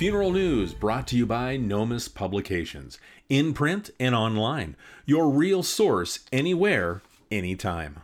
Funeral 0.00 0.32
News 0.32 0.72
brought 0.72 1.06
to 1.08 1.16
you 1.18 1.26
by 1.26 1.58
Nomis 1.58 2.08
Publications, 2.08 2.98
in 3.28 3.52
print 3.52 3.90
and 4.00 4.14
online. 4.14 4.74
Your 5.04 5.28
real 5.28 5.62
source 5.62 6.20
anywhere, 6.32 7.02
anytime. 7.30 8.00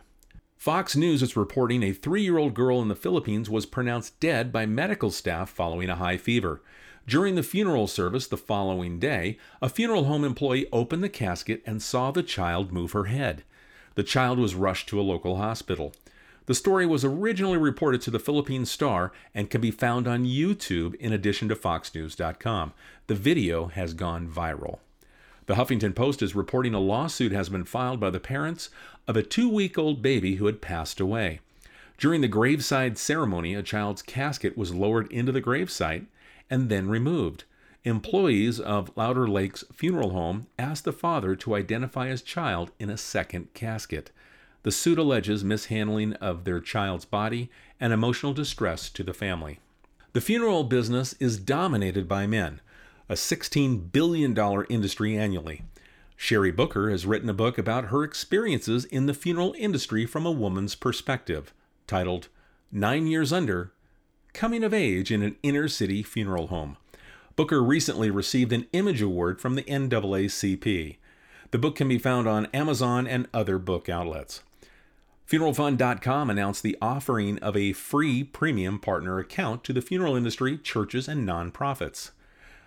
Fox 0.57 0.95
News 0.95 1.23
is 1.23 1.35
reporting 1.35 1.81
a 1.81 1.93
three 1.93 2.21
year 2.21 2.37
old 2.37 2.53
girl 2.53 2.83
in 2.83 2.87
the 2.87 2.93
Philippines 2.93 3.49
was 3.49 3.65
pronounced 3.65 4.19
dead 4.19 4.51
by 4.53 4.67
medical 4.67 5.09
staff 5.09 5.49
following 5.49 5.89
a 5.89 5.95
high 5.95 6.17
fever. 6.17 6.61
During 7.07 7.33
the 7.33 7.41
funeral 7.41 7.87
service 7.87 8.27
the 8.27 8.37
following 8.37 8.99
day, 8.99 9.39
a 9.59 9.67
funeral 9.67 10.03
home 10.03 10.23
employee 10.23 10.67
opened 10.71 11.03
the 11.03 11.09
casket 11.09 11.63
and 11.65 11.81
saw 11.81 12.11
the 12.11 12.21
child 12.21 12.71
move 12.71 12.91
her 12.91 13.05
head. 13.05 13.43
The 13.95 14.03
child 14.03 14.37
was 14.37 14.53
rushed 14.53 14.87
to 14.89 14.99
a 14.99 15.01
local 15.01 15.37
hospital. 15.37 15.95
The 16.47 16.55
story 16.55 16.85
was 16.85 17.03
originally 17.03 17.57
reported 17.57 17.99
to 18.01 18.11
the 18.11 18.19
Philippine 18.19 18.65
Star 18.65 19.11
and 19.35 19.49
can 19.49 19.59
be 19.59 19.69
found 19.69 20.07
on 20.07 20.23
YouTube 20.23 20.95
in 20.95 21.11
addition 21.11 21.49
to 21.49 21.55
FoxNews.com. 21.55 22.73
The 23.07 23.15
video 23.15 23.65
has 23.67 23.93
gone 23.93 24.29
viral. 24.29 24.79
The 25.47 25.55
Huffington 25.55 25.93
Post 25.93 26.21
is 26.21 26.35
reporting 26.35 26.73
a 26.73 26.79
lawsuit 26.79 27.33
has 27.33 27.49
been 27.49 27.65
filed 27.65 27.99
by 27.99 28.11
the 28.11 28.21
parents 28.21 28.69
of 29.09 29.17
a 29.17 29.23
two 29.23 29.49
week 29.49 29.77
old 29.77 30.01
baby 30.01 30.35
who 30.35 30.45
had 30.45 30.61
passed 30.61 31.01
away. 31.01 31.41
During 31.97 32.21
the 32.21 32.29
graveside 32.29 32.97
ceremony, 32.97 33.53
a 33.53 33.61
child's 33.61 34.01
casket 34.01 34.57
was 34.57 34.73
lowered 34.73 35.11
into 35.11 35.33
the 35.33 35.41
gravesite 35.41 36.05
and 36.49 36.69
then 36.69 36.87
removed. 36.87 37.43
Employees 37.83 38.57
of 38.57 38.95
Louder 38.95 39.27
Lakes 39.27 39.65
Funeral 39.73 40.11
Home 40.11 40.47
asked 40.57 40.85
the 40.85 40.93
father 40.93 41.35
to 41.35 41.55
identify 41.55 42.07
his 42.07 42.21
child 42.21 42.71
in 42.79 42.89
a 42.89 42.97
second 42.97 43.53
casket. 43.53 44.11
The 44.67 44.71
suit 44.73 44.99
alleges 44.99 45.45
mishandling 45.45 46.15
of 46.15 46.43
their 46.43 46.59
child's 46.59 47.05
body 47.05 47.49
and 47.79 47.93
emotional 47.93 48.33
distress 48.33 48.89
to 48.89 49.01
the 49.01 49.13
family. 49.13 49.61
The 50.11 50.19
funeral 50.19 50.65
business 50.65 51.15
is 51.21 51.39
dominated 51.39 52.05
by 52.05 52.27
men, 52.27 52.59
a 53.07 53.13
$16 53.13 53.93
billion 53.93 54.37
industry 54.67 55.17
annually. 55.17 55.61
Sheri 56.19 56.53
Booker 56.53 56.89
has 56.89 57.05
written 57.05 57.29
a 57.29 57.33
book 57.33 57.57
about 57.57 57.85
her 57.85 58.03
experiences 58.03 58.83
in 58.83 59.05
the 59.05 59.13
funeral 59.13 59.55
industry 59.57 60.05
from 60.05 60.25
a 60.25 60.31
woman's 60.31 60.75
perspective, 60.75 61.53
titled 61.87 62.27
Nine 62.69 63.07
Years 63.07 63.31
Under 63.31 63.71
Coming 64.33 64.65
of 64.65 64.73
Age 64.73 65.13
in 65.13 65.23
an 65.23 65.37
Inner 65.43 65.69
City 65.69 66.03
Funeral 66.03 66.47
Home. 66.47 66.75
Booker 67.37 67.63
recently 67.63 68.11
received 68.11 68.51
an 68.51 68.67
Image 68.73 69.01
Award 69.01 69.39
from 69.39 69.55
the 69.55 69.63
NAACP. 69.63 70.97
The 71.51 71.57
book 71.57 71.77
can 71.77 71.87
be 71.87 71.97
found 71.97 72.27
on 72.27 72.47
Amazon 72.47 73.07
and 73.07 73.29
other 73.33 73.59
book 73.59 73.87
outlets. 73.87 74.41
FuneralFund.com 75.29 76.29
announced 76.29 76.63
the 76.63 76.77
offering 76.81 77.37
of 77.39 77.57
a 77.57 77.73
free 77.73 78.23
premium 78.23 78.79
partner 78.79 79.19
account 79.19 79.61
to 79.65 79.73
the 79.73 79.81
funeral 79.81 80.15
industry, 80.15 80.57
churches, 80.57 81.09
and 81.09 81.27
nonprofits. 81.27 82.11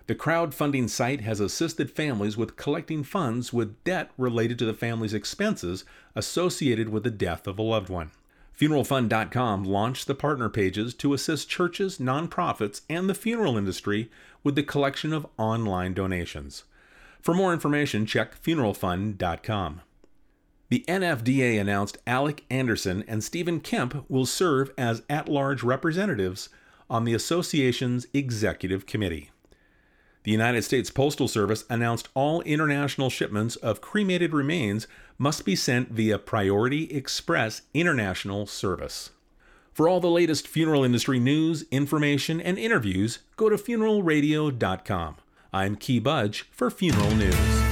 The 0.07 0.15
crowdfunding 0.15 0.91
site 0.91 1.23
has 1.23 1.41
assisted 1.41 1.91
families 1.91 2.37
with 2.37 2.57
collecting 2.57 3.03
funds 3.03 3.51
with 3.51 3.83
debt 3.85 4.11
related 4.19 4.59
to 4.59 4.67
the 4.67 4.75
family's 4.75 5.15
expenses 5.15 5.87
associated 6.15 6.91
with 6.91 7.05
the 7.05 7.11
death 7.11 7.47
of 7.47 7.59
a 7.59 7.63
loved 7.63 7.89
one. 7.89 8.11
FuneralFund.com 8.59 9.65
launched 9.65 10.07
the 10.07 10.15
partner 10.15 10.51
pages 10.51 10.93
to 10.93 11.15
assist 11.15 11.49
churches, 11.49 11.97
nonprofits, 11.97 12.83
and 12.91 13.09
the 13.09 13.15
funeral 13.15 13.57
industry 13.57 14.11
with 14.45 14.55
the 14.55 14.63
collection 14.63 15.15
of 15.15 15.27
online 15.39 15.95
donations. 15.95 16.65
For 17.23 17.33
more 17.33 17.55
information, 17.55 18.05
check 18.05 18.35
FuneralFund.com. 18.43 19.81
The 20.71 20.85
NFDA 20.87 21.61
announced 21.61 21.99
Alec 22.07 22.45
Anderson 22.49 23.05
and 23.09 23.25
Stephen 23.25 23.59
Kemp 23.59 24.09
will 24.09 24.25
serve 24.25 24.71
as 24.79 25.03
at 25.11 25.29
large 25.29 25.65
representatives 25.65 26.49
on 26.89 27.05
the 27.05 27.13
association's 27.13 28.07
executive 28.15 28.87
committee. 28.87 29.31
The 30.23 30.31
United 30.31 30.63
States 30.63 30.91
Postal 30.91 31.27
Service 31.27 31.65
announced 31.69 32.09
all 32.15 32.41
international 32.43 33.11
shipments 33.11 33.57
of 33.57 33.81
cremated 33.81 34.33
remains 34.33 34.87
must 35.19 35.45
be 35.45 35.57
sent 35.57 35.91
via 35.91 36.19
Priority 36.19 36.85
Express 36.95 37.63
International 37.75 38.47
Service. 38.47 39.11
For 39.73 39.89
all 39.89 39.99
the 39.99 40.09
latest 40.09 40.47
funeral 40.47 40.85
industry 40.85 41.19
news, 41.19 41.65
information, 41.73 42.41
and 42.41 42.59
interviews, 42.59 43.21
go 43.37 43.49
to 43.49 43.57
funeralradio.com. 43.57 45.17
I'm 45.53 45.75
Key 45.75 45.99
Budge 45.99 46.43
for 46.53 46.71
Funeral 46.71 47.15
News. 47.17 47.70